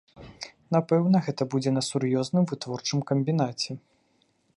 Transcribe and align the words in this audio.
Напэўна, 0.75 1.17
гэта 1.27 1.45
будзе 1.53 1.73
на 1.75 1.83
сур'ёзным 1.89 2.43
вытворчым 2.53 2.99
камбінаце. 3.13 3.71